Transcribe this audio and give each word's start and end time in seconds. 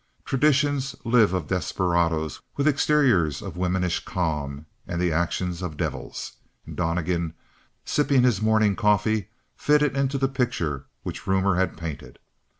Traditions 0.25 0.95
live 1.03 1.31
of 1.31 1.45
desperadoes 1.45 2.41
with 2.57 2.67
exteriors 2.67 3.39
of 3.43 3.55
womanish 3.55 4.03
calm 4.03 4.65
and 4.87 4.99
the 4.99 5.11
action 5.11 5.51
of 5.63 5.77
devils. 5.77 6.37
And 6.65 6.75
Donnegan 6.75 7.35
sipping 7.85 8.23
his 8.23 8.41
morning 8.41 8.75
coffee 8.75 9.29
fitted 9.55 9.95
into 9.95 10.17
the 10.17 10.27
picture 10.27 10.87
which 11.03 11.27
rumor 11.27 11.57
had 11.57 11.77
painted. 11.77 12.17